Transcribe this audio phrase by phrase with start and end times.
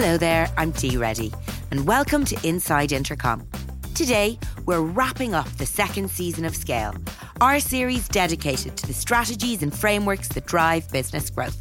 [0.00, 1.32] Hello there, I'm Dee Reddy,
[1.72, 3.44] and welcome to Inside Intercom.
[3.96, 6.94] Today, we're wrapping up the second season of Scale,
[7.40, 11.58] our series dedicated to the strategies and frameworks that drive business growth.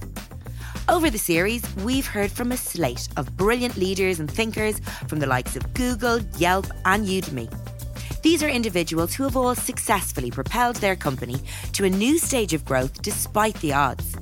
[0.87, 5.25] Over the series, we've heard from a slate of brilliant leaders and thinkers from the
[5.25, 7.51] likes of Google, Yelp, and Udemy.
[8.21, 11.37] These are individuals who have all successfully propelled their company
[11.73, 14.15] to a new stage of growth despite the odds.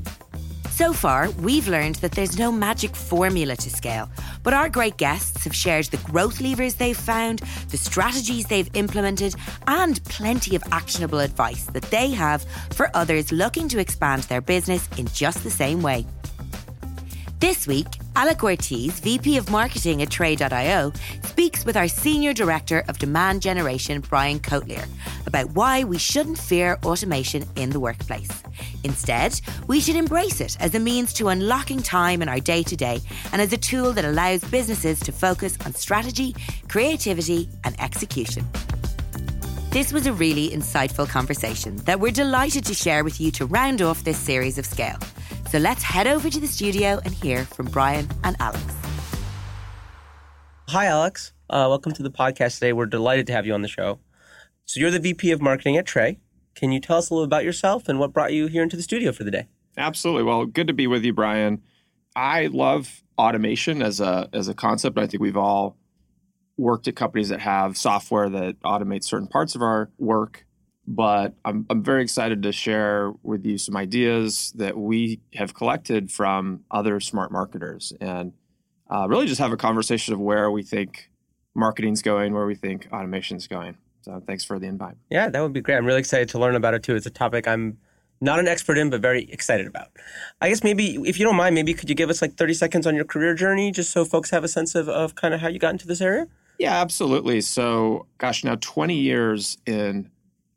[0.75, 4.09] So far, we've learned that there's no magic formula to scale,
[4.43, 7.39] but our great guests have shared the growth levers they've found,
[7.69, 9.35] the strategies they've implemented,
[9.67, 14.89] and plenty of actionable advice that they have for others looking to expand their business
[14.97, 16.05] in just the same way.
[17.39, 20.93] This week, Alec Ortiz, VP of Marketing at Tray.io,
[21.23, 24.87] speaks with our Senior Director of Demand Generation, Brian Kotlyar,
[25.27, 28.29] about why we shouldn't fear automation in the workplace.
[28.85, 32.75] Instead, we should embrace it as a means to unlocking time in our day to
[32.77, 33.01] day
[33.33, 36.33] and as a tool that allows businesses to focus on strategy,
[36.69, 38.47] creativity, and execution.
[39.71, 43.81] This was a really insightful conversation that we're delighted to share with you to round
[43.81, 44.97] off this series of Scale.
[45.51, 48.63] So let's head over to the studio and hear from Brian and Alex.
[50.69, 51.33] Hi, Alex.
[51.49, 52.73] Uh, welcome to the podcast today.
[52.73, 53.99] We're delighted to have you on the show.
[54.65, 56.19] So, you're the VP of Marketing at Tray.
[56.55, 58.81] Can you tell us a little about yourself and what brought you here into the
[58.81, 59.47] studio for the day?
[59.77, 60.23] Absolutely.
[60.23, 61.61] Well, good to be with you, Brian.
[62.15, 64.97] I love automation as a as a concept.
[64.97, 65.77] I think we've all
[66.57, 70.45] worked at companies that have software that automates certain parts of our work
[70.87, 76.11] but I'm, I'm very excited to share with you some ideas that we have collected
[76.11, 78.33] from other smart marketers and
[78.89, 81.09] uh, really just have a conversation of where we think
[81.55, 83.77] marketing's going, where we think automation's going.
[84.01, 84.95] So thanks for the invite.
[85.09, 85.77] Yeah, that would be great.
[85.77, 86.95] I'm really excited to learn about it too.
[86.95, 87.77] It's a topic I'm
[88.21, 89.87] not an expert in, but very excited about.
[90.41, 92.87] I guess maybe, if you don't mind, maybe could you give us like 30 seconds
[92.87, 95.47] on your career journey just so folks have a sense of, of kind of how
[95.47, 96.27] you got into this area?
[96.59, 97.41] Yeah, absolutely.
[97.41, 100.09] So, gosh, now 20 years in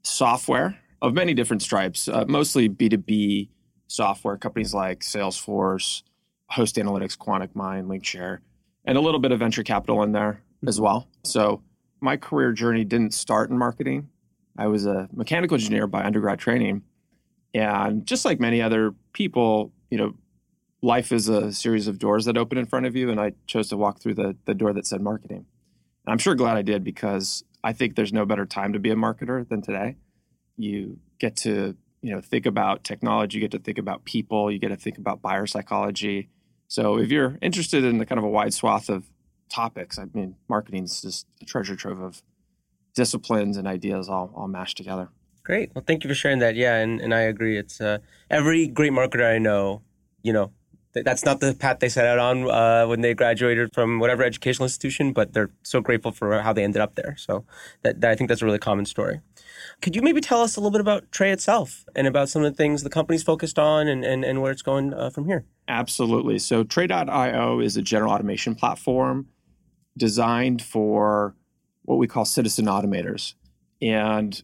[0.03, 3.49] software of many different stripes, uh, mostly B2B
[3.87, 6.03] software, companies like Salesforce,
[6.51, 8.39] Host Analytics, QuanticMind, Linkshare,
[8.85, 10.85] and a little bit of venture capital in there as mm-hmm.
[10.85, 11.09] well.
[11.25, 11.63] So
[12.01, 14.09] my career journey didn't start in marketing.
[14.57, 16.83] I was a mechanical engineer by undergrad training.
[17.55, 20.15] And just like many other people, you know,
[20.83, 23.11] life is a series of doors that open in front of you.
[23.11, 25.47] And I chose to walk through the, the door that said marketing.
[26.07, 28.91] And I'm sure glad I did because I think there's no better time to be
[28.91, 29.97] a marketer than today.
[30.57, 34.59] You get to, you know, think about technology, you get to think about people, you
[34.59, 36.31] get to think about buyer psychology.
[36.69, 39.11] So if you're interested in the kind of a wide swath of
[39.51, 42.23] topics, I mean, marketing is just a treasure trove of
[42.95, 45.11] disciplines and ideas all, all mashed together.
[45.45, 45.71] Great.
[45.75, 46.57] Well, thank you for sharing that.
[46.57, 47.59] Yeah, and, and I agree.
[47.59, 47.99] It's uh,
[48.31, 49.83] every great marketer I know,
[50.23, 50.53] you know,
[51.05, 54.65] that's not the path they set out on uh, when they graduated from whatever educational
[54.65, 57.17] institution, but they're so grateful for how they ended up there.
[57.19, 57.45] So
[57.83, 59.21] that, that, I think that's a really common story.
[59.81, 62.53] Could you maybe tell us a little bit about Tray itself and about some of
[62.53, 65.45] the things the company's focused on and, and, and where it's going uh, from here?
[65.69, 66.39] Absolutely.
[66.39, 69.29] So Tray.io is a general automation platform
[69.97, 71.35] designed for
[71.83, 73.35] what we call citizen automators.
[73.81, 74.43] And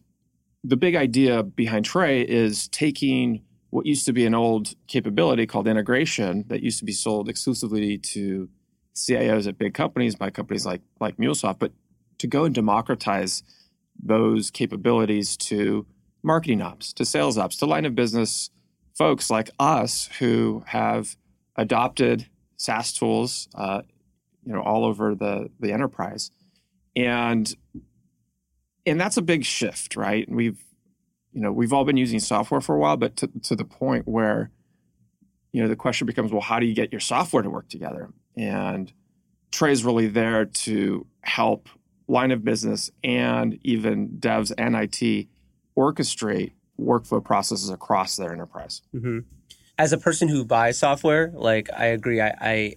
[0.63, 3.43] the big idea behind Tray is taking
[3.75, 7.97] what used to be an old capability called integration that used to be sold exclusively
[7.97, 8.47] to
[8.95, 11.73] CIOs at big companies by companies like like MuleSoft, but
[12.19, 13.43] to go and democratize
[14.01, 15.85] those capabilities to
[16.23, 18.49] marketing ops, to sales ops, to line of business
[18.97, 21.17] folks like us who have
[21.57, 23.81] adopted SaaS tools, uh,
[24.45, 26.31] you know, all over the the enterprise,
[26.95, 27.53] and
[28.85, 30.25] and that's a big shift, right?
[30.31, 30.63] We've
[31.35, 34.07] you know, we've all been using software for a while, but to, to the point
[34.07, 34.49] where,
[35.51, 38.09] you know, the question becomes, well, how do you get your software to work together?
[38.37, 38.91] And
[39.51, 41.67] Tray's really there to help
[42.07, 45.27] line of business and even devs and IT
[45.77, 48.81] orchestrate workflow processes across their enterprise.
[48.93, 49.19] Mm-hmm.
[49.77, 52.75] As a person who buys software, like I agree, I, I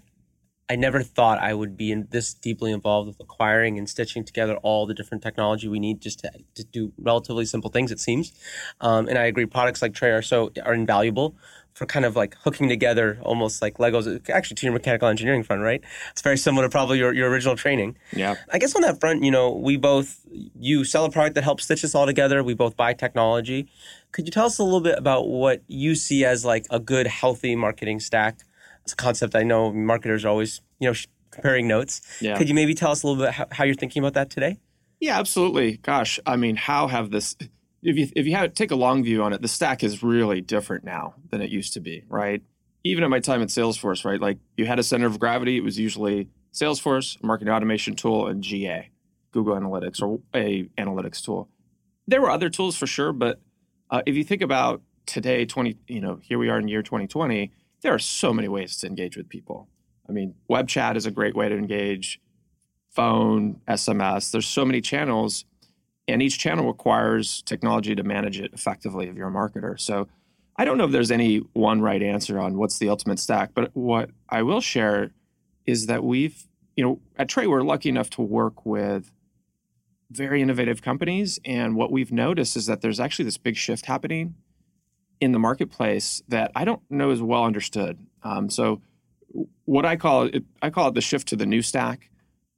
[0.71, 4.57] I never thought I would be in this deeply involved with acquiring and stitching together
[4.57, 7.91] all the different technology we need just to, to do relatively simple things.
[7.91, 8.33] It seems,
[8.81, 9.47] um, and I agree.
[9.47, 11.37] Products like Tray are so are invaluable
[11.79, 14.29] for kind of like hooking together almost like Legos.
[14.29, 15.83] Actually, to your mechanical engineering front, right?
[16.11, 17.97] It's very similar to probably your, your original training.
[18.13, 18.35] Yeah.
[18.53, 20.21] I guess on that front, you know, we both
[20.59, 22.43] you sell a product that helps stitch us all together.
[22.43, 23.69] We both buy technology.
[24.13, 27.07] Could you tell us a little bit about what you see as like a good,
[27.07, 28.41] healthy marketing stack?
[28.89, 30.97] It's a concept I know marketers are always, you know,
[31.31, 32.01] comparing notes.
[32.21, 32.39] Yeah.
[32.39, 34.59] Could you maybe tell us a little bit how, how you're thinking about that today?
[34.99, 35.77] Yeah, absolutely.
[35.77, 37.37] Gosh, I mean, how have this?
[37.83, 40.41] If you if you have, take a long view on it, the stack is really
[40.41, 42.43] different now than it used to be, right?
[42.85, 44.21] even at my time at Salesforce, right?
[44.21, 45.57] Like you had a center of gravity.
[45.57, 48.91] It was usually Salesforce, marketing automation tool, and GA,
[49.33, 51.49] Google Analytics, or a analytics tool.
[52.07, 53.41] There were other tools for sure, but
[53.91, 57.53] uh, if you think about today, 20, you know, here we are in year 2020,
[57.83, 59.69] there are so many ways to engage with people.
[60.09, 62.21] I mean, web chat is a great way to engage,
[62.91, 64.31] phone, SMS.
[64.31, 65.45] There's so many channels,
[66.07, 69.79] and each channel requires technology to manage it effectively if you're a marketer.
[69.79, 70.09] So
[70.57, 73.71] I don't know if there's any one right answer on what's the ultimate stack, but
[73.75, 75.13] what I will share
[75.67, 79.13] is that we've, you know, at Tray, we're lucky enough to work with
[80.11, 81.39] very innovative companies.
[81.45, 84.35] And what we've noticed is that there's actually this big shift happening
[85.21, 87.99] in the marketplace that I don't know is well understood.
[88.23, 88.81] Um, so,
[89.65, 92.11] what I call it, I call it the shift to the new stack.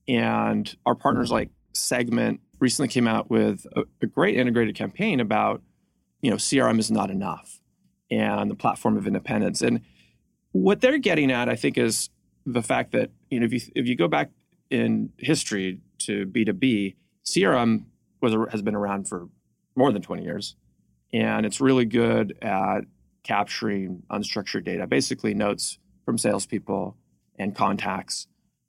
[0.08, 5.62] And our partners like Segment recently came out with a, a great integrated campaign about,
[6.20, 7.60] you know, CRM is not enough
[8.10, 9.62] and the platform of independence.
[9.62, 9.80] And
[10.52, 12.10] what they're getting at, I think, is
[12.46, 14.30] the fact that you know if you if you go back
[14.70, 17.84] in history to B two B, CRM
[18.20, 19.28] was has been around for
[19.76, 20.56] more than twenty years,
[21.12, 22.82] and it's really good at
[23.22, 26.96] capturing unstructured data, basically notes from salespeople
[27.38, 28.26] and contacts.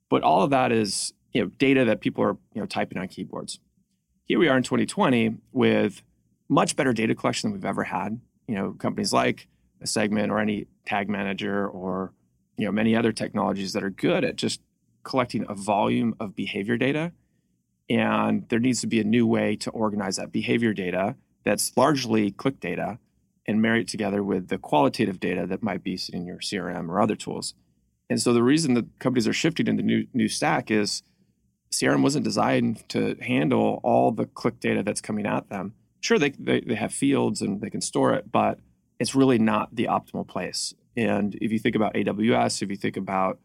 [0.09, 3.07] But all of that is you know data that people are you know typing on
[3.07, 3.59] keyboards.
[4.25, 6.01] Here we are in 2020 with
[6.49, 8.19] much better data collection than we've ever had.
[8.47, 9.47] You know, companies like
[9.81, 12.13] a segment or any tag manager or
[12.57, 14.61] you know many other technologies that are good at just
[15.03, 17.11] collecting a volume of behavior data
[17.89, 22.31] and there needs to be a new way to organize that behavior data that's largely
[22.31, 22.99] click data
[23.47, 26.89] and marry it together with the qualitative data that might be sitting in your crm
[26.89, 27.53] or other tools.
[28.09, 31.03] And so the reason that companies are shifting into new new stack is
[31.73, 35.73] crm wasn't designed to handle all the click data that's coming at them.
[35.99, 38.59] Sure they, they, they have fields and they can store it but
[38.99, 40.75] it's really not the optimal place.
[40.95, 43.39] And if you think about AWS, if you think about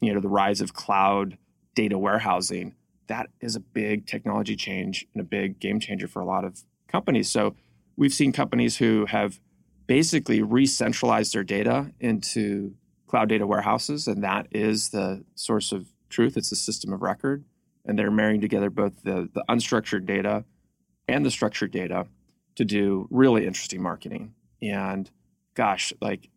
[0.00, 1.38] you know the rise of cloud
[1.74, 2.74] data warehousing,
[3.06, 6.62] that is a big technology change and a big game changer for a lot of
[6.94, 7.28] companies.
[7.28, 7.56] So
[7.96, 9.40] we've seen companies who have
[9.88, 12.76] basically re-centralized their data into
[13.08, 16.36] cloud data warehouses, and that is the source of truth.
[16.36, 17.44] It's the system of record,
[17.84, 20.44] and they're marrying together both the, the unstructured data
[21.08, 22.06] and the structured data
[22.54, 24.32] to do really interesting marketing.
[24.62, 25.10] And
[25.54, 26.30] gosh, like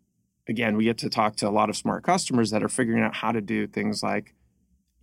[0.50, 3.14] again, we get to talk to a lot of smart customers that are figuring out
[3.14, 4.34] how to do things like,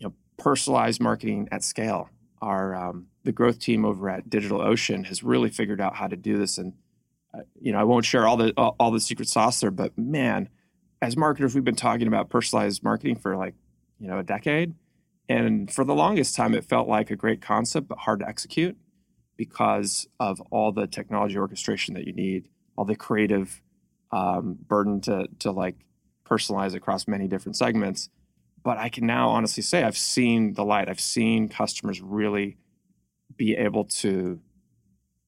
[0.01, 2.11] you know, personalized marketing at scale.
[2.43, 6.39] Our um, the growth team over at DigitalOcean has really figured out how to do
[6.39, 6.75] this, and
[7.35, 9.97] uh, you know, I won't share all the all, all the secret sauce there, but
[9.99, 10.49] man,
[11.03, 13.55] as marketers, we've been talking about personalized marketing for like
[13.99, 14.75] you know a decade,
[15.29, 18.77] and for the longest time, it felt like a great concept but hard to execute
[19.37, 23.61] because of all the technology orchestration that you need, all the creative
[24.13, 25.77] um, burden to to like
[26.25, 28.11] personalize across many different segments.
[28.63, 30.89] But I can now honestly say I've seen the light.
[30.89, 32.57] I've seen customers really
[33.37, 34.41] be able to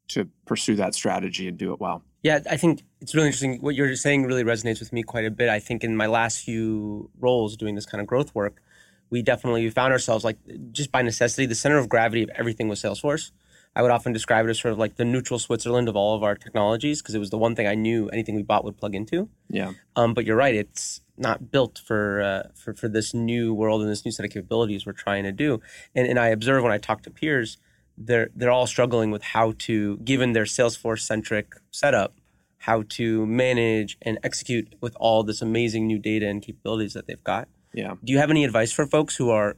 [0.08, 2.05] to pursue that strategy and do it well.
[2.23, 3.61] Yeah, I think it's really interesting.
[3.61, 5.49] What you're saying really resonates with me quite a bit.
[5.49, 8.62] I think in my last few roles doing this kind of growth work,
[9.11, 10.38] we definitely found ourselves like
[10.73, 13.31] just by necessity, the center of gravity of everything was Salesforce.
[13.76, 16.23] I would often describe it as sort of like the neutral Switzerland of all of
[16.23, 18.94] our technologies because it was the one thing I knew anything we bought would plug
[18.94, 19.29] into.
[19.50, 19.73] Yeah.
[19.94, 23.90] Um, but you're right; it's not built for uh, for for this new world and
[23.90, 25.61] this new set of capabilities we're trying to do.
[25.95, 27.59] And and I observe when I talk to peers,
[27.99, 32.15] they're they're all struggling with how to, given their Salesforce centric setup,
[32.59, 37.23] how to manage and execute with all this amazing new data and capabilities that they've
[37.25, 37.49] got.
[37.73, 37.95] Yeah.
[38.03, 39.57] Do you have any advice for folks who are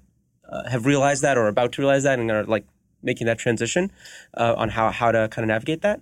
[0.49, 2.67] uh, have realized that or about to realize that and are like
[3.03, 3.93] making that transition
[4.35, 6.01] uh, on how how to kind of navigate that?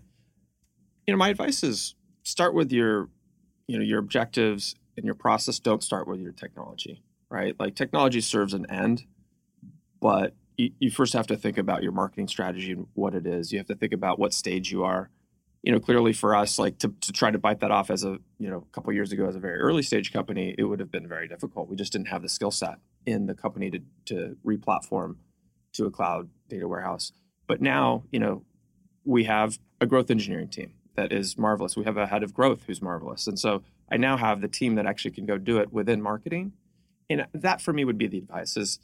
[1.07, 3.09] You know, my advice is start with your
[3.66, 5.59] you know your objectives and your process.
[5.59, 7.55] Don't start with your technology, right?
[7.59, 9.05] Like technology serves an end,
[10.00, 13.52] but you, you first have to think about your marketing strategy and what it is.
[13.52, 15.10] You have to think about what stage you are.
[15.62, 18.18] You know, clearly for us, like to, to try to bite that off as a
[18.38, 20.92] you know a couple years ago as a very early stage company, it would have
[20.92, 21.68] been very difficult.
[21.68, 25.16] We just didn't have the skill set in the company to to replatform
[25.75, 27.12] to a cloud data warehouse.
[27.46, 28.44] But now, you know,
[29.04, 31.76] we have a growth engineering team that is marvelous.
[31.76, 33.26] We have a head of growth who's marvelous.
[33.26, 36.52] And so I now have the team that actually can go do it within marketing.
[37.08, 38.80] And that for me would be the advice is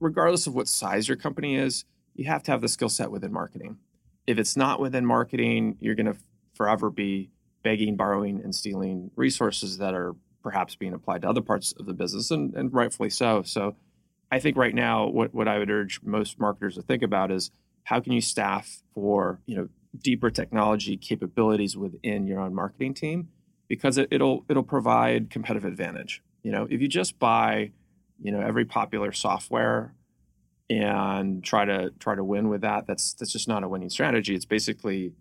[0.00, 3.32] regardless of what size your company is, you have to have the skill set within
[3.32, 3.78] marketing.
[4.26, 6.16] If it's not within marketing, you're going to
[6.54, 7.30] forever be
[7.62, 11.92] begging, borrowing, and stealing resources that are perhaps being applied to other parts of the
[11.92, 13.42] business, and, and rightfully so.
[13.42, 13.76] So
[14.32, 17.50] I think right now, what, what I would urge most marketers to think about is
[17.84, 23.28] how can you staff for you know deeper technology capabilities within your own marketing team,
[23.68, 26.22] because it, it'll it'll provide competitive advantage.
[26.42, 27.72] You know, if you just buy,
[28.20, 29.94] you know, every popular software
[30.68, 34.34] and try to try to win with that, that's that's just not a winning strategy.
[34.34, 35.14] It's basically,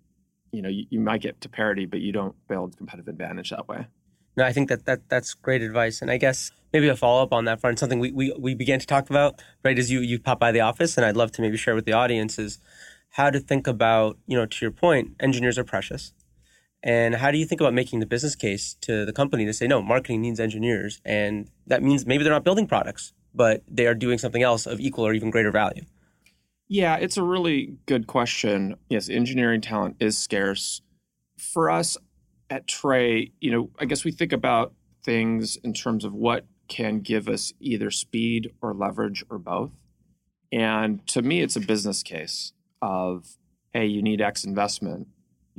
[0.52, 3.68] you know, you, you might get to parity, but you don't build competitive advantage that
[3.68, 3.88] way.
[4.38, 6.02] No, I think that, that that's great advice.
[6.02, 8.80] And I guess maybe a follow up on that front, something we, we, we began
[8.80, 11.42] to talk about right as you, you pop by the office, and I'd love to
[11.42, 12.60] maybe share with the audience is
[13.12, 16.14] how to think about, you know, to your point, engineers are precious.
[16.82, 19.68] And how do you think about making the business case to the company to say,
[19.68, 21.02] no, marketing needs engineers?
[21.04, 24.80] And that means maybe they're not building products, but they are doing something else of
[24.80, 25.84] equal or even greater value.
[26.70, 28.76] Yeah, it's a really good question.
[28.90, 30.82] Yes, engineering talent is scarce.
[31.38, 31.98] For us
[32.50, 37.00] at Tray, you know, I guess we think about things in terms of what can
[37.00, 39.72] give us either speed or leverage or both.
[40.52, 43.26] And to me, it's a business case of,
[43.74, 45.08] hey, you need X investment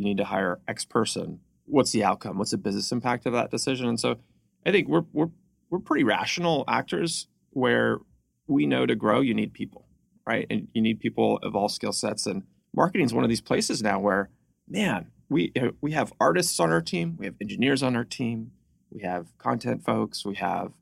[0.01, 1.41] you need to hire X person.
[1.67, 2.39] What's the outcome?
[2.39, 3.87] What's the business impact of that decision?
[3.87, 4.17] And so
[4.65, 5.29] I think we're we're
[5.69, 7.99] we're pretty rational actors where
[8.47, 9.87] we know to grow you need people,
[10.27, 10.47] right?
[10.49, 12.27] And you need people of all skill sets.
[12.27, 14.31] And marketing is one of these places now where,
[14.67, 15.53] man, we
[15.83, 18.53] we have artists on our team, we have engineers on our team,
[18.91, 20.73] we have content folks, we have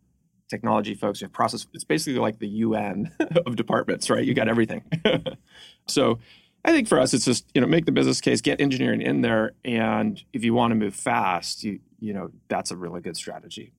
[0.49, 1.67] technology folks, we have process.
[1.75, 3.11] It's basically like the UN
[3.47, 4.25] of departments, right?
[4.25, 4.85] You got everything.
[5.89, 6.21] so
[6.69, 9.23] I think for us, it's just you know make the business case, get engineering in
[9.23, 13.17] there, and if you want to move fast, you you know that's a really good
[13.17, 13.73] strategy.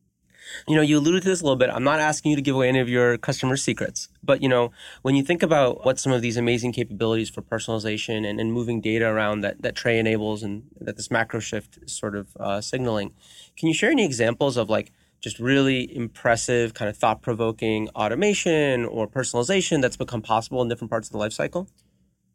[0.68, 1.70] You know, you alluded to this a little bit.
[1.70, 4.72] I'm not asking you to give away any of your customer secrets, but you know,
[5.04, 8.82] when you think about what some of these amazing capabilities for personalization and, and moving
[8.82, 12.60] data around that that Tray enables and that this macro shift is sort of uh,
[12.60, 13.14] signaling,
[13.56, 14.92] can you share any examples of like
[15.22, 20.90] just really impressive, kind of thought provoking automation or personalization that's become possible in different
[20.90, 21.68] parts of the life cycle?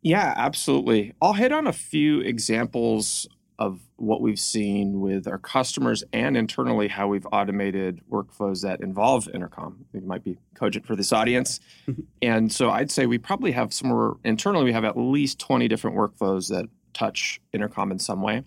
[0.05, 1.15] Yeah, absolutely.
[1.23, 3.27] I'll hit on a few examples
[3.59, 9.29] of what we've seen with our customers and internally how we've automated workflows that involve
[9.33, 9.87] intercom.
[9.95, 11.59] It might be cogent for this audience.
[12.23, 15.97] and so I'd say we probably have somewhere internally, we have at least 20 different
[15.97, 18.43] workflows that touch intercom in some way.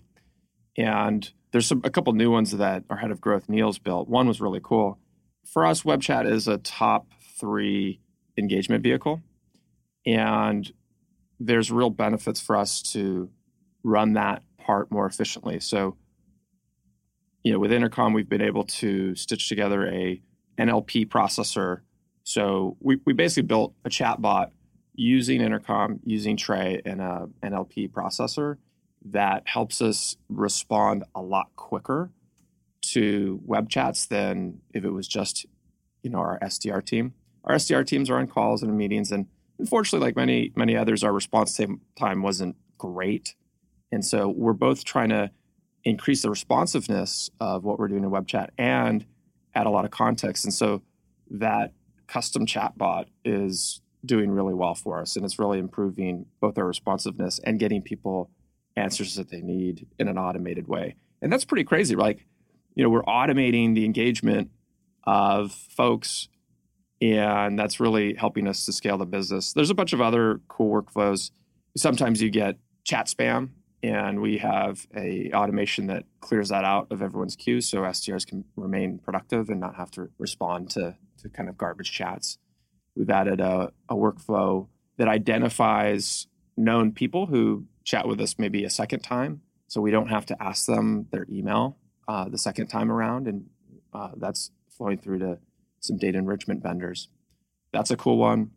[0.76, 4.08] And there's some, a couple new ones that our head of growth, Neil's built.
[4.08, 5.00] One was really cool.
[5.44, 8.00] For us, web chat is a top three
[8.36, 9.22] engagement vehicle.
[10.06, 10.70] And
[11.40, 13.30] there's real benefits for us to
[13.82, 15.60] run that part more efficiently.
[15.60, 15.96] So,
[17.42, 20.20] you know, with Intercom, we've been able to stitch together a
[20.58, 21.80] NLP processor.
[22.24, 24.50] So we, we basically built a chatbot
[24.94, 28.56] using Intercom, using Tray and a NLP processor
[29.06, 32.10] that helps us respond a lot quicker
[32.82, 35.46] to web chats than if it was just,
[36.02, 37.14] you know, our SDR team.
[37.44, 39.26] Our SDR teams are on calls and meetings and
[39.58, 41.60] Unfortunately, like many many others, our response
[41.98, 43.34] time wasn't great,
[43.90, 45.30] and so we're both trying to
[45.84, 49.06] increase the responsiveness of what we're doing in web chat and
[49.54, 50.44] add a lot of context.
[50.44, 50.82] And so
[51.30, 51.72] that
[52.06, 57.40] custom chatbot is doing really well for us, and it's really improving both our responsiveness
[57.44, 58.30] and getting people
[58.76, 60.94] answers that they need in an automated way.
[61.20, 61.96] And that's pretty crazy.
[61.96, 62.26] Like,
[62.74, 64.50] you know, we're automating the engagement
[65.04, 66.28] of folks
[67.00, 69.52] and that's really helping us to scale the business.
[69.52, 71.30] There's a bunch of other cool workflows.
[71.76, 73.50] Sometimes you get chat spam,
[73.82, 78.44] and we have a automation that clears that out of everyone's queue, so SDRs can
[78.56, 82.38] remain productive and not have to respond to to kind of garbage chats.
[82.96, 86.26] We've added a, a workflow that identifies
[86.56, 90.42] known people who chat with us maybe a second time, so we don't have to
[90.42, 91.76] ask them their email
[92.08, 93.46] uh, the second time around, and
[93.92, 95.38] uh, that's flowing through to
[95.80, 97.08] some data enrichment vendors.
[97.72, 98.50] That's a cool one.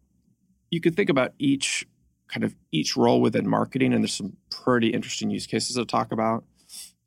[0.69, 1.85] You could think about each
[2.27, 6.11] kind of each role within marketing, and there's some pretty interesting use cases to talk
[6.11, 6.45] about.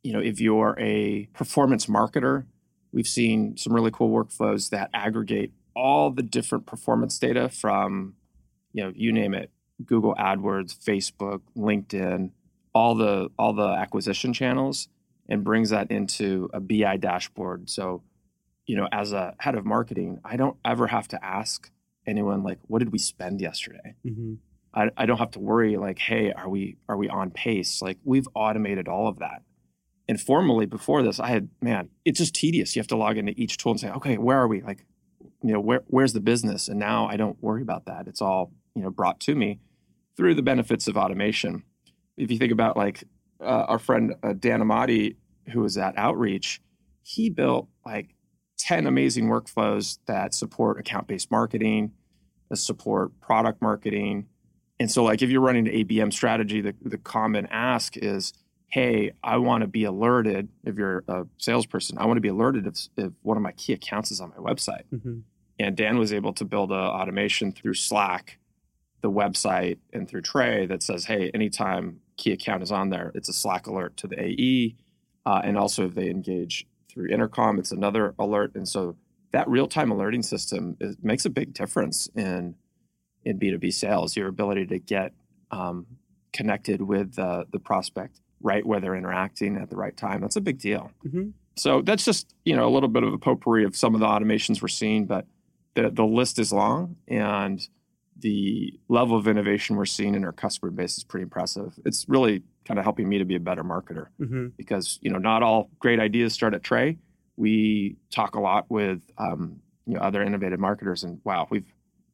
[0.02, 2.44] You know, if you're a performance marketer,
[2.92, 8.14] we've seen some really cool workflows that aggregate all the different performance data from,
[8.72, 9.50] you know, you name it,
[9.84, 12.30] Google AdWords, Facebook, LinkedIn,
[12.74, 14.88] all the all the acquisition channels,
[15.28, 17.70] and brings that into a BI dashboard.
[17.70, 18.02] So
[18.66, 21.70] you know, as a head of marketing, I don't ever have to ask
[22.06, 23.94] anyone like, what did we spend yesterday?
[24.06, 24.34] Mm-hmm.
[24.74, 27.80] I, I don't have to worry like, hey, are we are we on pace?
[27.80, 29.42] Like we've automated all of that.
[30.08, 32.74] And formally before this, I had man, it's just tedious.
[32.74, 34.62] You have to log into each tool and say, okay, where are we?
[34.62, 34.84] Like,
[35.42, 36.68] you know, where where's the business?
[36.68, 38.08] And now I don't worry about that.
[38.08, 39.60] It's all you know brought to me
[40.16, 41.62] through the benefits of automation.
[42.16, 43.04] If you think about like
[43.40, 45.16] uh, our friend uh, Dan Amati,
[45.52, 46.60] who was at Outreach,
[47.02, 48.13] he built like
[48.58, 51.92] 10 amazing workflows that support account based marketing,
[52.48, 54.26] that support product marketing.
[54.80, 58.32] And so, like, if you're running an ABM strategy, the, the common ask is
[58.74, 62.66] hey, I want to be alerted if you're a salesperson, I want to be alerted
[62.66, 64.82] if, if one of my key accounts is on my website.
[64.92, 65.20] Mm-hmm.
[65.60, 68.40] And Dan was able to build an automation through Slack,
[69.00, 73.28] the website, and through Tray that says, hey, anytime key account is on there, it's
[73.28, 74.74] a Slack alert to the AE.
[75.24, 78.52] Uh, and also if they engage through intercom, it's another alert.
[78.54, 78.96] And so
[79.32, 82.54] that real-time alerting system is, makes a big difference in
[83.24, 85.12] in B2B sales, your ability to get
[85.50, 85.86] um,
[86.32, 90.20] connected with uh, the prospect right where they're interacting at the right time.
[90.20, 90.90] That's a big deal.
[91.06, 91.30] Mm-hmm.
[91.56, 94.06] So that's just you know a little bit of a potpourri of some of the
[94.06, 95.26] automations we're seeing, but
[95.74, 97.66] the the list is long and
[98.18, 101.74] the level of innovation we're seeing in our customer base is pretty impressive.
[101.84, 104.48] It's really kind of helping me to be a better marketer Mm-hmm.
[104.56, 106.98] because you know not all great ideas start at Tray.
[107.36, 111.66] We talk a lot with um, you know other innovative marketers, and wow, we've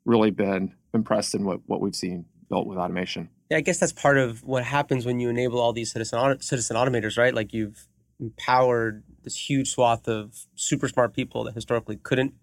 [0.05, 3.29] really been impressed in what what we've seen built with automation.
[3.51, 6.41] Yeah, I guess that's part of what happens when you enable all these citizen auto-
[6.41, 7.35] citizen automators, right?
[7.35, 7.87] Like you've
[8.19, 12.35] empowered this huge swath of super smart people that historically couldn't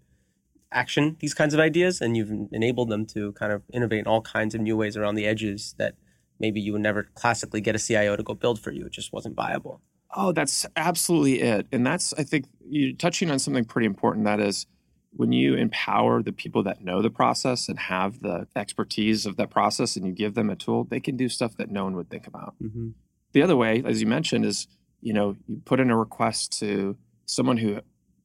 [0.72, 4.22] action these kinds of ideas, and you've enabled them to kind of innovate in all
[4.22, 5.96] kinds of new ways around the edges that
[6.39, 8.86] maybe you would never classically get a CIO to go build for you.
[8.86, 9.82] It just wasn't viable.
[10.15, 11.67] Oh, that's absolutely it.
[11.72, 14.25] And that's, I think, you're touching on something pretty important.
[14.25, 14.65] That is,
[15.12, 19.50] when you empower the people that know the process and have the expertise of that
[19.50, 22.10] process and you give them a tool, they can do stuff that no one would
[22.10, 22.56] think about.
[22.62, 22.89] Mm-hmm.
[23.34, 24.67] The other way, as you mentioned, is,
[25.01, 27.82] you know, you put in a request to someone who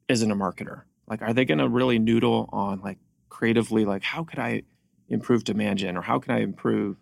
[0.09, 0.83] isn't a marketer.
[1.09, 4.62] Like, are they going to really noodle on, like, creatively, like, how could I
[5.09, 6.97] improve demand gen or how can I improve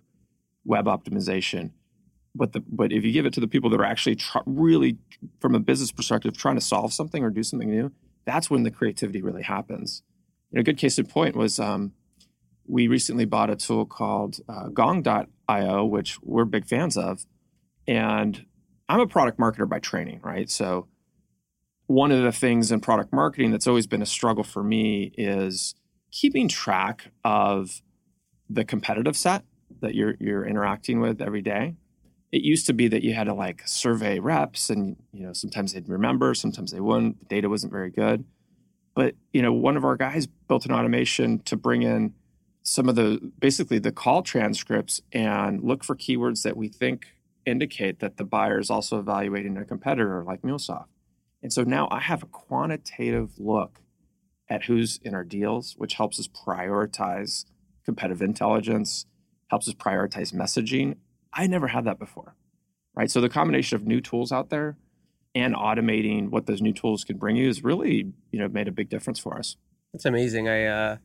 [0.65, 1.71] web optimization?
[2.35, 4.99] but the but if you give it to the people that are actually tr- really
[5.41, 7.91] from a business perspective trying to solve something or do something new
[8.25, 10.03] that's when the creativity really happens
[10.51, 11.93] you know, a good case in point was um,
[12.67, 17.27] we recently bought a tool called uh, gong.io which we're big fans of
[17.87, 18.47] and
[18.89, 20.87] i'm a product marketer by training right so
[21.87, 25.75] one of the things in product marketing that's always been a struggle for me is
[26.13, 27.83] keeping track of
[28.49, 29.45] the competitive set
[29.81, 31.75] that you're you're interacting with every day
[32.33, 35.73] it used to be that you had to like survey reps and you know sometimes
[35.73, 38.25] they'd remember sometimes they wouldn't the data wasn't very good
[38.95, 42.15] but you know one of our guys built an automation to bring in
[42.63, 47.07] some of the basically the call transcripts and look for keywords that we think
[47.47, 50.87] indicate that the buyer is also evaluating a competitor like MuleSoft.
[51.43, 53.81] And so now I have a quantitative look
[54.49, 57.47] at who's in our deals, which helps us prioritize
[57.85, 59.07] competitive intelligence,
[59.51, 60.97] helps us prioritize messaging.
[61.33, 62.35] I never had that before.
[62.95, 63.11] Right.
[63.11, 64.77] So the combination of new tools out there
[65.35, 68.73] and automating what those new tools can bring you has really, you know, made a
[68.73, 69.57] big difference for us.
[69.93, 70.49] That's amazing.
[70.49, 70.97] I uh,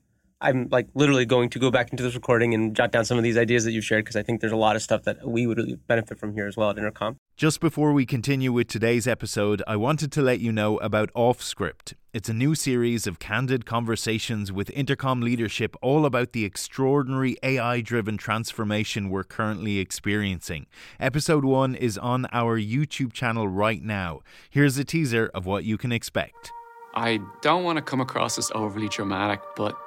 [0.42, 3.24] I'm like literally going to go back into this recording and jot down some of
[3.24, 5.48] these ideas that you've shared because I think there's a lot of stuff that we
[5.48, 7.18] would really benefit from here as well at Intercom.
[7.38, 11.94] Just before we continue with today's episode, I wanted to let you know about OffScript.
[12.14, 17.82] It's a new series of candid conversations with Intercom leadership all about the extraordinary AI
[17.82, 20.66] driven transformation we're currently experiencing.
[21.00, 24.20] Episode 1 is on our YouTube channel right now.
[24.50, 26.52] Here's a teaser of what you can expect.
[26.94, 29.78] I don't want to come across as overly dramatic, but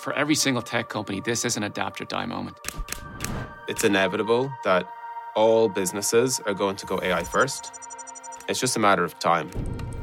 [0.00, 2.56] for every single tech company, this is an adapt or die moment.
[3.68, 4.88] It's inevitable that
[5.36, 7.70] all businesses are going to go AI first.
[8.48, 9.50] It's just a matter of time.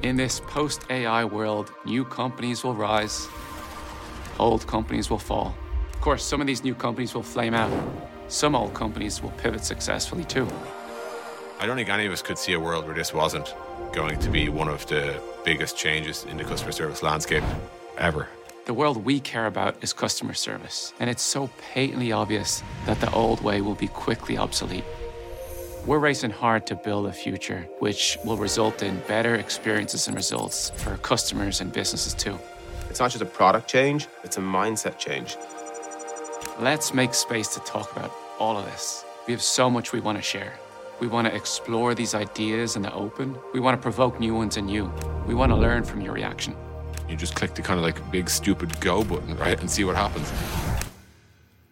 [0.04, 3.28] In this post AI world, new companies will rise,
[4.40, 5.56] old companies will fall.
[5.92, 7.72] Of course, some of these new companies will flame out,
[8.28, 10.48] some old companies will pivot successfully too.
[11.60, 13.54] I don't think any of us could see a world where this wasn't
[13.92, 17.44] going to be one of the biggest changes in the customer service landscape
[17.98, 18.28] ever.
[18.68, 23.10] The world we care about is customer service, and it's so patently obvious that the
[23.12, 24.84] old way will be quickly obsolete.
[25.86, 30.72] We're racing hard to build a future which will result in better experiences and results
[30.72, 32.38] for customers and businesses too.
[32.90, 35.38] It's not just a product change, it's a mindset change.
[36.60, 39.06] Let's make space to talk about all of this.
[39.28, 40.60] We have so much we want to share.
[41.00, 43.38] We want to explore these ideas in the open.
[43.54, 44.92] We want to provoke new ones in you.
[45.26, 46.54] We want to learn from your reaction.
[47.10, 49.96] You just click the kind of like big stupid go button, right, and see what
[49.96, 50.32] happens.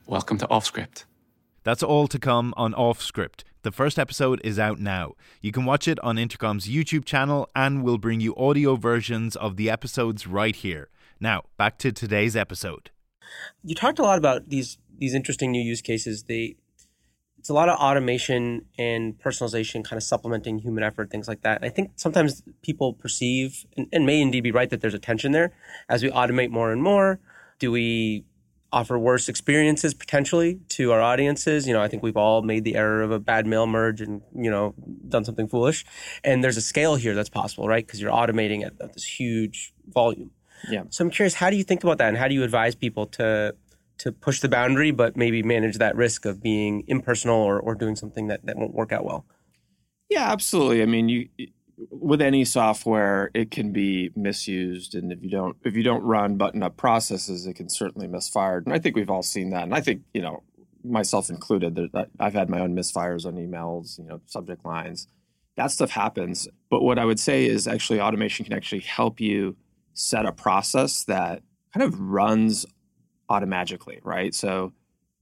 [0.08, 1.06] Welcome to OffScript.
[1.64, 3.44] That's all to come on OffScript.
[3.64, 5.14] The first episode is out now.
[5.42, 9.58] You can watch it on Intercom's YouTube channel, and we'll bring you audio versions of
[9.58, 10.90] the episodes right here.
[11.20, 12.92] Now, back to today's episode.
[13.64, 16.24] You talked a lot about these these interesting new use cases.
[16.24, 16.58] They
[17.46, 21.60] it's a lot of automation and personalization, kind of supplementing human effort, things like that.
[21.62, 25.32] I think sometimes people perceive and, and may indeed be right that there's a tension
[25.32, 25.54] there
[25.88, 27.20] as we automate more and more.
[27.60, 28.26] Do we
[28.74, 31.68] offer worse experiences potentially to our audiences.
[31.68, 34.24] You know, I think we've all made the error of a bad mail merge and,
[34.36, 34.74] you know,
[35.08, 35.86] done something foolish.
[36.24, 37.86] And there's a scale here that's possible, right?
[37.86, 40.32] Because you're automating at, at this huge volume.
[40.68, 40.86] Yeah.
[40.90, 43.06] So I'm curious, how do you think about that and how do you advise people
[43.06, 43.56] to
[43.98, 47.96] to push the boundary but maybe manage that risk of being impersonal or, or doing
[47.96, 49.26] something that, that won't work out well?
[50.10, 50.82] Yeah, absolutely.
[50.82, 51.30] I mean, you
[51.90, 56.38] with any software, it can be misused, and if you don't if you don't run
[56.38, 58.62] button up processes, it can certainly misfire.
[58.66, 59.64] And I think we've all seen that.
[59.64, 60.44] And I think you know,
[60.84, 65.08] myself included, that I've had my own misfires on emails, you know, subject lines.
[65.58, 66.48] That stuff happens.
[66.70, 69.56] But what I would say is actually automation can actually help you
[69.94, 71.42] set a process that
[71.74, 72.66] kind of runs
[73.30, 74.34] automatically, right?
[74.34, 74.74] So,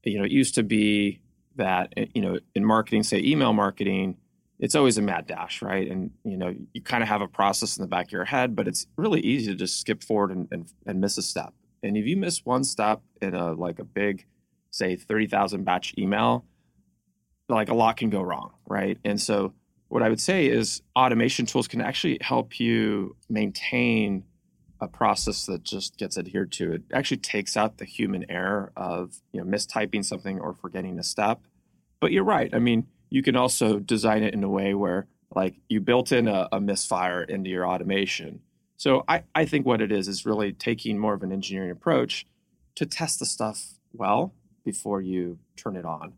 [0.03, 1.21] you know, it used to be
[1.55, 4.17] that eh, you know in marketing, say email marketing
[4.63, 5.91] it's always a mad dash, right?
[5.91, 8.55] And you know, you kind of have a process in the back of your head,
[8.55, 11.53] but it's really easy to just skip forward and, and, and miss a step.
[11.83, 14.25] And if you miss one step in a like a big,
[14.71, 16.45] say, thirty thousand batch email,
[17.49, 18.97] like a lot can go wrong, right?
[19.03, 19.53] And so,
[19.89, 24.23] what I would say is automation tools can actually help you maintain
[24.83, 26.73] a process that just gets adhered to.
[26.73, 31.03] It actually takes out the human error of you know mistyping something or forgetting a
[31.03, 31.41] step.
[31.99, 32.53] But you're right.
[32.53, 36.27] I mean you can also design it in a way where like you built in
[36.27, 38.41] a, a misfire into your automation.
[38.77, 42.25] So I, I think what it is is really taking more of an engineering approach
[42.75, 44.33] to test the stuff well
[44.65, 46.13] before you turn it on.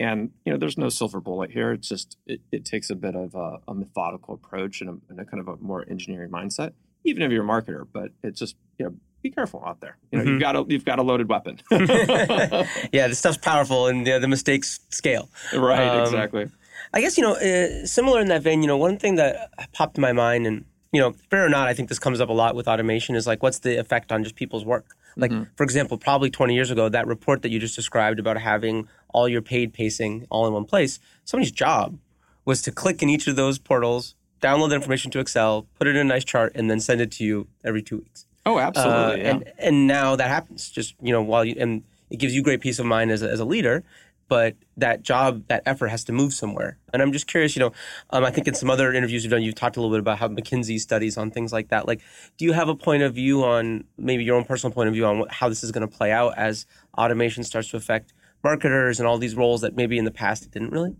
[0.00, 1.72] And you know, there's no silver bullet here.
[1.72, 5.20] It's just it, it takes a bit of a, a methodical approach and a, and
[5.20, 6.72] a, kind of a more engineering mindset,
[7.04, 7.86] even if you're a marketer.
[7.90, 9.96] But it's just you know, be careful out there.
[10.10, 10.32] You know, mm-hmm.
[10.32, 11.60] you've got a you've got a loaded weapon.
[11.70, 15.30] yeah, this stuff's powerful, and the mistakes scale.
[15.52, 16.48] Right, um, exactly.
[16.92, 18.62] I guess you know, uh, similar in that vein.
[18.62, 21.68] You know, one thing that popped in my mind, and you know, fair or not,
[21.68, 23.16] I think this comes up a lot with automation.
[23.16, 24.94] Is like, what's the effect on just people's work?
[25.16, 25.44] Like, mm-hmm.
[25.56, 29.28] for example, probably 20 years ago, that report that you just described about having all
[29.28, 31.98] your paid pacing all in one place, somebody's job
[32.44, 35.96] was to click in each of those portals, download the information to Excel, put it
[35.96, 38.26] in a nice chart, and then send it to you every two weeks.
[38.46, 38.94] Oh, absolutely.
[38.94, 39.30] Uh, yeah.
[39.30, 40.70] And and now that happens.
[40.70, 43.30] Just you know, while you and it gives you great peace of mind as a,
[43.30, 43.84] as a leader.
[44.26, 46.78] But that job, that effort has to move somewhere.
[46.92, 47.72] And I'm just curious, you know,
[48.08, 50.18] um, I think in some other interviews you've done, you've talked a little bit about
[50.18, 51.86] how McKinsey studies on things like that.
[51.86, 52.00] Like,
[52.38, 55.04] do you have a point of view on maybe your own personal point of view
[55.04, 56.64] on what, how this is going to play out as
[56.96, 60.52] automation starts to affect marketers and all these roles that maybe in the past it
[60.52, 60.96] didn't really?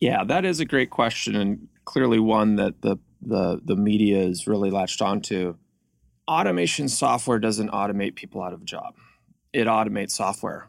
[0.00, 4.46] Yeah, that is a great question and clearly one that the the the media is
[4.46, 5.56] really latched onto
[6.28, 8.94] automation software doesn't automate people out of a job.
[9.52, 10.68] It automates software,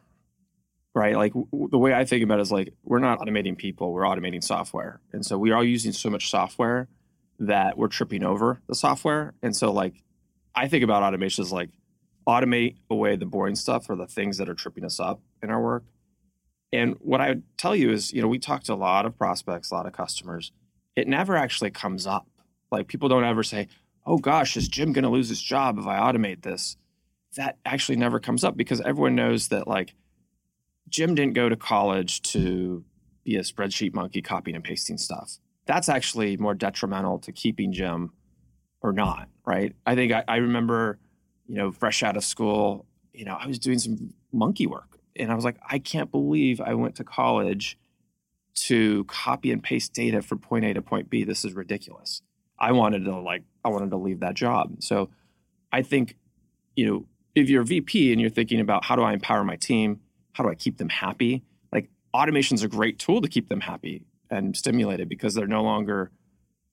[0.95, 1.17] right?
[1.17, 4.03] Like w- the way I think about it is like we're not automating people, we're
[4.03, 5.01] automating software.
[5.11, 6.87] And so we are using so much software
[7.39, 9.33] that we're tripping over the software.
[9.41, 10.03] And so like
[10.55, 11.71] I think about automation as like
[12.27, 15.61] automate away the boring stuff or the things that are tripping us up in our
[15.61, 15.83] work.
[16.73, 19.17] And what I would tell you is, you know, we talk to a lot of
[19.17, 20.51] prospects, a lot of customers.
[20.97, 22.27] It never actually comes up.
[22.71, 23.67] Like people don't ever say,
[24.05, 26.75] oh gosh, is Jim going to lose his job if I automate this?
[27.35, 29.93] That actually never comes up because everyone knows that like
[30.89, 32.83] Jim didn't go to college to
[33.23, 35.37] be a spreadsheet monkey copying and pasting stuff.
[35.67, 38.11] That's actually more detrimental to keeping Jim
[38.81, 39.75] or not, right?
[39.85, 40.97] I think I, I remember,
[41.45, 45.31] you know, fresh out of school, you know, I was doing some monkey work and
[45.31, 47.77] I was like, I can't believe I went to college
[48.57, 51.23] to copy and paste data from point A to point B.
[51.23, 52.21] This is ridiculous.
[52.59, 54.77] I wanted to like I wanted to leave that job.
[54.79, 55.09] So
[55.71, 56.15] I think,
[56.75, 59.57] you know, if you're a VP and you're thinking about how do I empower my
[59.57, 59.99] team,
[60.33, 61.43] how do I keep them happy?
[61.71, 65.63] Like automation is a great tool to keep them happy and stimulated because they're no
[65.63, 66.11] longer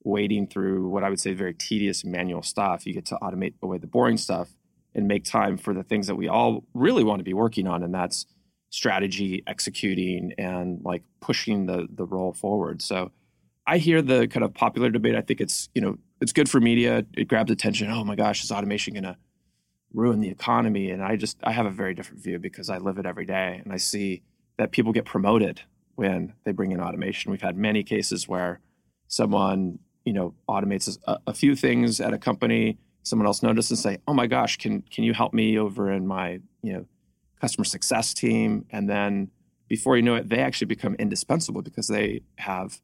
[0.05, 2.87] wading through what I would say very tedious manual stuff.
[2.87, 4.51] You get to automate away the boring stuff
[4.95, 7.83] and make time for the things that we all really want to be working on,
[7.83, 8.27] and that's
[8.75, 12.83] strategy, executing, and like pushing the the role forward.
[12.83, 13.13] So
[13.67, 15.15] I hear the kind of popular debate.
[15.15, 17.07] I think it's you know it's good for media.
[17.17, 17.91] It grabs attention.
[17.91, 19.17] Oh my gosh, is automation going to
[19.93, 20.91] ruin the economy?
[20.91, 23.61] And I just I have a very different view because I live it every day,
[23.63, 24.23] and I see
[24.59, 25.63] that people get promoted
[25.95, 27.31] when they bring in automation.
[27.31, 28.61] We've had many cases where
[29.07, 32.79] someone you know automates a, a few things at a company.
[33.05, 36.09] Someone else notices and say, "Oh my gosh, can can you help me over in
[36.09, 36.87] my you know
[37.41, 39.31] customer success team?" And then
[39.69, 42.81] before you know it, they actually become indispensable because they have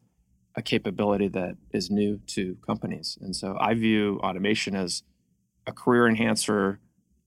[0.57, 3.19] a capability that is new to companies.
[3.21, 5.03] And so I view automation as
[5.67, 6.81] a career enhancer.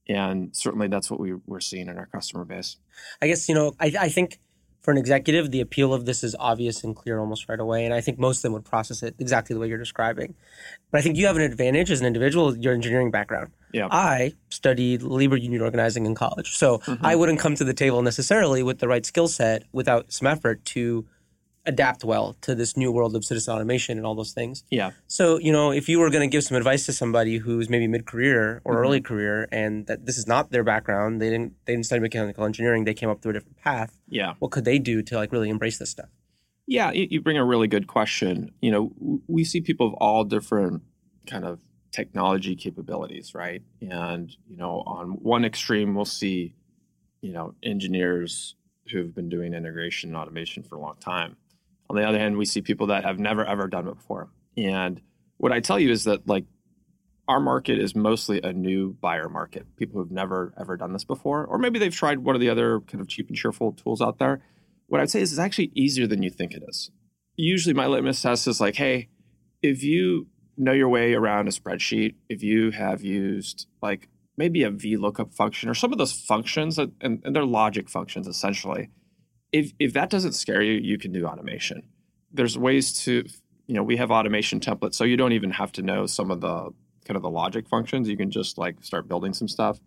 [0.10, 2.78] And certainly that's what we, we're seeing in our customer base.
[3.22, 4.40] I guess, you know, I, I think
[4.84, 7.86] for an executive, the appeal of this is obvious and clear almost right away.
[7.86, 10.36] And I think most of them would process it exactly the way you're describing.
[10.92, 13.52] But I think you have an advantage as an individual, your engineering background.
[13.72, 13.88] Yeah.
[13.90, 16.56] I studied labor union organizing in college.
[16.58, 17.06] So Mm-hmm.
[17.06, 20.64] I wouldn't come to the table necessarily with the right skill set without some effort
[20.66, 21.06] to
[21.66, 24.64] adapt well to this new world of citizen automation and all those things.
[24.70, 24.92] Yeah.
[25.08, 27.88] So, you know, if you were going to give some advice to somebody who's maybe
[27.88, 28.82] mid-career or Mm-hmm.
[28.84, 32.44] early career and that this is not their background, they didn't they didn't study mechanical
[32.44, 33.98] engineering, they came up through a different path.
[34.10, 34.34] Yeah.
[34.40, 36.10] What could they do to like really embrace this stuff?
[36.66, 38.54] Yeah, you, you bring a really good question.
[38.62, 40.82] You know, we see people of all different
[41.28, 41.60] kind of
[41.92, 43.62] technology capabilities, right?
[43.82, 46.56] And you know, on one extreme, we'll see,
[47.22, 48.56] you know, engineers
[48.92, 51.38] who've been doing integration and automation for a long time.
[51.94, 54.32] On the other hand, we see people that have never ever done it before.
[54.58, 55.00] And
[55.38, 56.46] what I tell you is that like
[57.28, 59.68] our market is mostly a new buyer market.
[59.78, 62.80] People who've never ever done this before, or maybe they've tried one of the other
[62.88, 64.44] kind of cheap and cheerful tools out there.
[64.88, 66.90] What I'd say is it's actually easier than you think it is.
[67.36, 69.10] Usually, my litmus test is like, hey,
[69.62, 70.26] if you
[70.58, 75.70] know your way around a spreadsheet, if you have used like maybe a VLOOKUP function
[75.70, 78.90] or some of those functions, that, and, and they're logic functions essentially,
[79.54, 81.84] if if that doesn't scare you, you can do automation.
[82.34, 83.24] There's ways to,
[83.68, 86.42] you know, we have automation templates, so you don't even have to know some of
[86.42, 86.72] the
[87.06, 88.10] kind of the logic functions.
[88.10, 89.80] You can just like start building some stuff.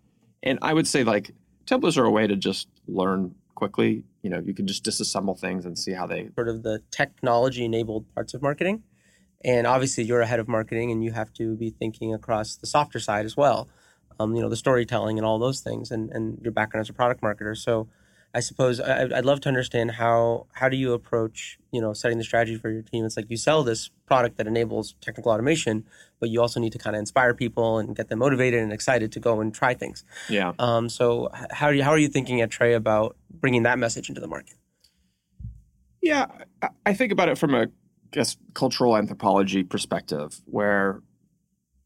[0.43, 1.33] And I would say like
[1.67, 4.05] templates are a way to just learn quickly.
[4.23, 6.31] You know, you can just disassemble things and see how they.
[6.37, 8.85] Sort of the technology enabled parts of marketing.
[9.45, 13.01] And obviously you're ahead of marketing and you have to be thinking across the softer
[13.01, 13.69] side as well.
[14.19, 16.95] Um, you know, the storytelling and all those things and, and your background as a
[16.95, 17.57] product marketer.
[17.57, 17.89] So
[18.37, 22.19] I suppose I, I'd love to understand how how do you approach you know setting
[22.19, 23.05] the strategy for your team?
[23.07, 25.85] It's like you sell this product that enables technical automation,
[26.21, 29.11] but you also need to kind of inspire people and get them motivated and excited
[29.13, 30.05] to go and try things.
[30.29, 30.53] Yeah.
[30.59, 34.09] Um, so how are you how are you thinking at Tray about bringing that message
[34.11, 34.57] into the market?
[36.03, 36.27] Yeah,
[36.61, 37.69] I- I think about it from a
[38.11, 41.01] guess cultural anthropology perspective, where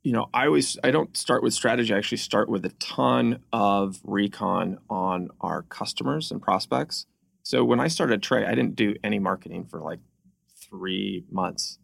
[0.03, 1.93] you know I always I don't start with strategy.
[1.93, 7.07] I actually start with a ton of recon on our customers and prospects.
[7.43, 10.01] So when I started Tray, I didn't do any marketing for like
[10.61, 11.79] three months,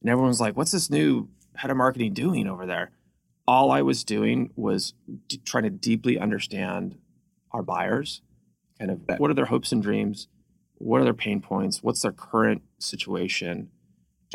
[0.00, 2.92] and everyone's like, "What's this new head of marketing doing over there?"
[3.46, 4.94] All I was doing was
[5.26, 6.96] d- trying to deeply understand
[7.52, 8.22] our buyers,
[8.78, 10.28] kind of what are their hopes and dreams
[10.80, 13.68] what are their pain points what's their current situation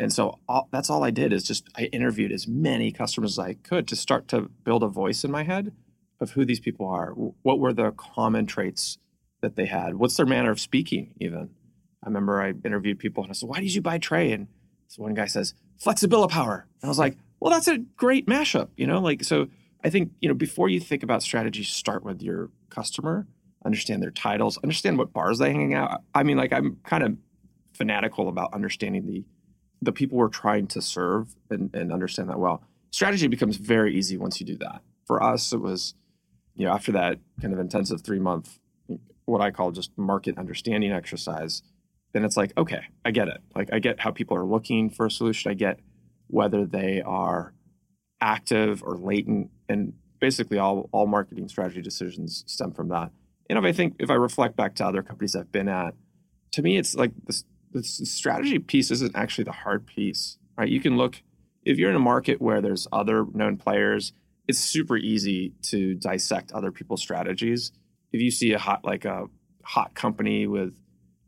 [0.00, 3.38] and so all, that's all i did is just i interviewed as many customers as
[3.38, 5.72] i could to start to build a voice in my head
[6.20, 7.10] of who these people are.
[7.10, 8.96] What were the common traits
[9.42, 9.96] that they had?
[9.96, 11.50] What's their manner of speaking even?
[12.02, 14.32] I remember i interviewed people and i said why did you buy Tray?
[14.32, 14.48] And
[14.88, 16.66] so one guy says flexibility power.
[16.80, 19.00] And i was like well that's a great mashup you know?
[19.00, 19.48] Like so
[19.84, 23.26] i think you know before you think about strategy start with your customer
[23.66, 26.02] understand their titles, understand what bars they hang out.
[26.14, 27.16] I mean, like I'm kind of
[27.74, 29.24] fanatical about understanding the
[29.82, 32.62] the people we're trying to serve and, and understand that well.
[32.90, 34.82] Strategy becomes very easy once you do that.
[35.06, 35.94] For us, it was,
[36.54, 38.58] you know, after that kind of intensive three month,
[39.26, 41.62] what I call just market understanding exercise,
[42.12, 43.38] then it's like, okay, I get it.
[43.54, 45.50] Like I get how people are looking for a solution.
[45.50, 45.80] I get
[46.28, 47.52] whether they are
[48.20, 53.10] active or latent, and basically all all marketing strategy decisions stem from that
[53.48, 55.94] and if I think if I reflect back to other companies I've been at,
[56.52, 60.68] to me it's like this, this strategy piece isn't actually the hard piece, right?
[60.68, 61.22] You can look
[61.66, 64.12] if you're in a market where there's other known players,
[64.46, 67.72] it's super easy to dissect other people's strategies.
[68.12, 69.24] If you see a hot like a
[69.62, 70.74] hot company with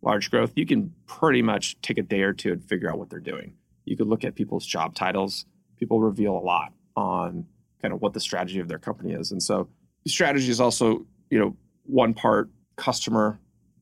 [0.00, 3.10] large growth, you can pretty much take a day or two and figure out what
[3.10, 3.54] they're doing.
[3.84, 5.44] You could look at people's job titles.
[5.76, 7.46] People reveal a lot on
[7.82, 9.32] kind of what the strategy of their company is.
[9.32, 9.68] And so
[10.06, 13.40] strategy is also, you know, one part customer,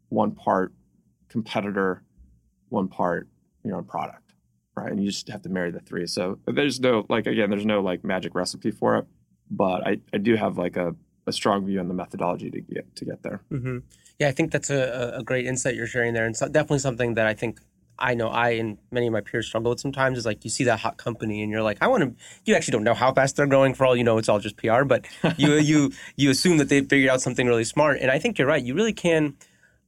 [0.09, 0.73] one part
[1.29, 2.03] competitor,
[2.69, 3.29] one part
[3.67, 4.35] your own product,
[4.77, 4.91] right?
[4.91, 6.07] And you just have to marry the three.
[6.07, 9.07] So there's no like again, there's no like magic recipe for it,
[9.51, 10.95] but I, I do have like a,
[11.27, 13.41] a strong view on the methodology to get to get there.
[13.51, 13.79] Mm-hmm.
[14.19, 17.15] Yeah, I think that's a, a great insight you're sharing there, and so definitely something
[17.15, 17.61] that I think
[17.99, 20.19] I know I and many of my peers struggle with sometimes.
[20.19, 22.15] Is like you see that hot company, and you're like, I want to.
[22.45, 23.75] You actually don't know how fast they're growing.
[23.75, 24.85] For all you know, it's all just PR.
[24.85, 28.39] But you you you assume that they figured out something really smart, and I think
[28.39, 28.63] you're right.
[28.63, 29.37] You really can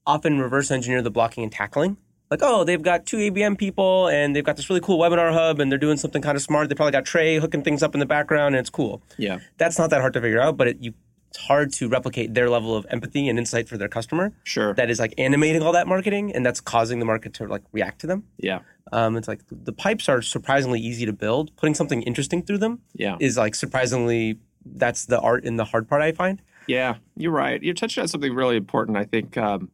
[0.07, 1.99] often reverse engineer the blocking and tackling.
[2.31, 5.61] Like, oh, they've got two ABM people, and they've got this really cool webinar hub,
[5.61, 6.69] and they're doing something kind of smart.
[6.69, 9.03] They probably got Tray hooking things up in the background, and it's cool.
[9.17, 9.39] Yeah.
[9.57, 10.93] That's not that hard to figure out, but it, you
[11.31, 14.33] it's hard to replicate their level of empathy and insight for their customer.
[14.45, 14.73] Sure.
[14.75, 18.01] That is like animating all that marketing, and that's causing the market to like react
[18.01, 18.25] to them.
[18.39, 18.61] Yeah.
[18.93, 21.55] Um, it's like the pipes are surprisingly easy to build.
[21.57, 23.17] Putting something interesting through them Yeah.
[23.21, 26.41] is like surprisingly that's the art and the hard part I find.
[26.67, 27.63] Yeah, you're right.
[27.63, 28.97] You're touching on something really important.
[28.97, 29.71] I think um,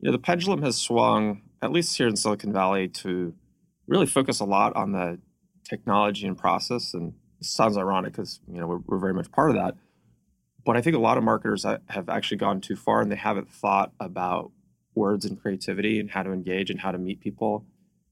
[0.00, 3.34] you know the pendulum has swung, at least here in Silicon Valley, to
[3.86, 5.18] really focus a lot on the
[5.68, 9.56] technology and process and sounds ironic because you know we're, we're very much part of
[9.56, 9.76] that.
[10.64, 13.50] But I think a lot of marketers have actually gone too far and they haven't
[13.50, 14.52] thought about
[14.94, 17.64] words and creativity and how to engage and how to meet people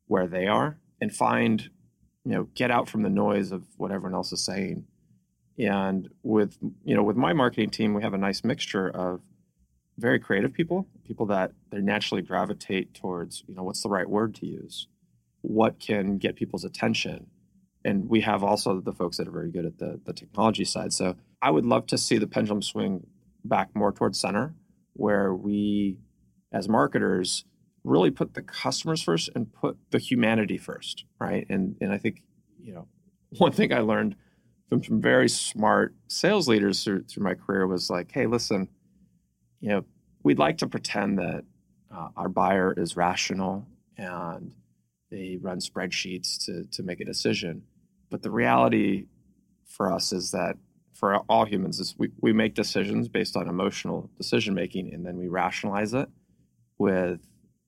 [0.07, 1.71] where they are and find,
[2.25, 4.85] you know, get out from the noise of what everyone else is saying.
[5.59, 9.21] And with, you know, with my marketing team, we have a nice mixture of
[10.01, 14.35] very creative people, people that they naturally gravitate towards, you know, what's the right word
[14.37, 14.89] to use?
[15.43, 17.27] What can get people's attention?
[17.85, 20.93] And we have also the folks that are very good at the, the technology side.
[20.93, 23.07] So I would love to see the pendulum swing
[23.45, 24.55] back more towards center,
[24.93, 25.99] where we,
[26.53, 27.45] as marketers,
[27.85, 31.47] really put the customers first and put the humanity first, right?
[31.49, 32.23] And and I think,
[32.59, 32.87] you know,
[33.39, 34.17] one thing I learned
[34.69, 38.69] from some very smart sales leaders through, through my career was like, hey, listen,
[39.61, 39.85] you know,
[40.23, 41.45] we'd like to pretend that
[41.95, 44.55] uh, our buyer is rational and
[45.11, 47.63] they run spreadsheets to to make a decision,
[48.11, 49.07] but the reality
[49.67, 50.57] for us is that
[50.95, 55.17] for all humans is we, we make decisions based on emotional decision making and then
[55.17, 56.09] we rationalize it
[56.79, 57.21] with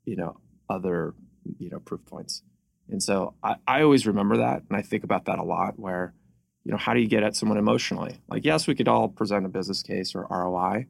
[0.05, 0.37] you know
[0.69, 1.15] other
[1.59, 2.43] you know proof points.
[2.89, 6.15] And so I, I always remember that and i think about that a lot where
[6.65, 8.21] you know how do you get at someone emotionally?
[8.29, 10.87] Like yes we could all present a business case or roi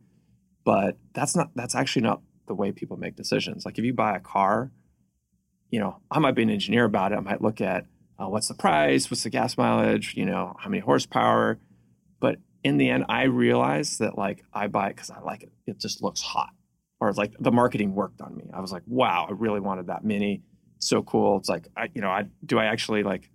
[0.64, 4.16] but that's not that's actually not the way people make decisions like if you buy
[4.16, 4.70] a car
[5.70, 7.86] you know i might be an engineer about it i might look at
[8.18, 11.58] uh, what's the price what's the gas mileage you know how many horsepower
[12.20, 15.52] but in the end, I realized that like I buy it because I like it.
[15.66, 16.50] It just looks hot.
[17.00, 18.48] Or it's like the marketing worked on me.
[18.54, 20.42] I was like, wow, I really wanted that mini.
[20.78, 21.38] So cool.
[21.38, 23.28] It's like I, you know, I do I actually like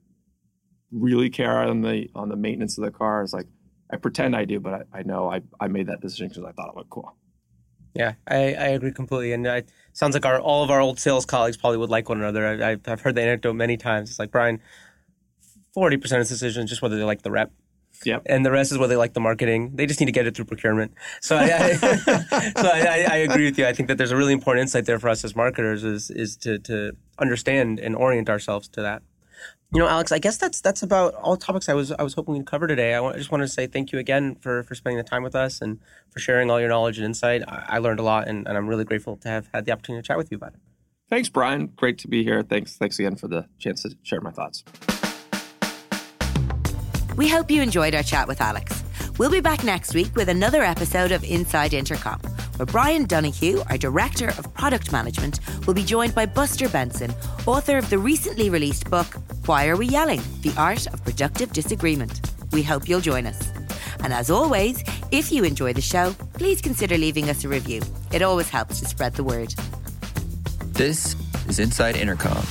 [0.91, 3.23] really care on the on the maintenance of the car?
[3.23, 3.47] It's like
[3.89, 6.51] I pretend I do, but I, I know I, I made that decision because I
[6.51, 7.15] thought it looked cool.
[7.93, 9.33] Yeah, I, I agree completely.
[9.33, 12.19] And it sounds like our all of our old sales colleagues probably would like one
[12.19, 12.63] another.
[12.63, 14.09] I, I've heard the anecdote many times.
[14.09, 14.61] It's like, Brian,
[15.75, 17.51] 40% of decisions just whether they like the rep
[18.05, 18.23] Yep.
[18.27, 19.71] And the rest is where they like the marketing.
[19.75, 20.93] They just need to get it through procurement.
[21.21, 23.65] So I, I so I, I, agree with you.
[23.65, 26.37] I think that there's a really important insight there for us as marketers is is
[26.37, 29.01] to to understand and orient ourselves to that.
[29.73, 32.35] You know, Alex, I guess that's that's about all topics I was I was hoping
[32.35, 32.93] to cover today.
[32.93, 35.35] I, I just want to say thank you again for for spending the time with
[35.35, 37.43] us and for sharing all your knowledge and insight.
[37.45, 40.01] I, I learned a lot, and, and I'm really grateful to have had the opportunity
[40.01, 40.59] to chat with you about it.
[41.09, 41.67] Thanks, Brian.
[41.75, 42.43] Great to be here.
[42.43, 44.63] Thanks, thanks again for the chance to share my thoughts.
[47.17, 48.83] We hope you enjoyed our chat with Alex.
[49.17, 52.19] We'll be back next week with another episode of Inside Intercom,
[52.57, 57.11] where Brian Donohue, our Director of Product Management, will be joined by Buster Benson,
[57.47, 59.07] author of the recently released book,
[59.47, 60.21] Why Are We Yelling?
[60.41, 62.29] The Art of Productive Disagreement.
[62.51, 63.51] We hope you'll join us.
[64.03, 67.81] And as always, if you enjoy the show, please consider leaving us a review.
[68.13, 69.51] It always helps to spread the word.
[70.73, 71.15] This
[71.47, 72.45] is Inside Intercom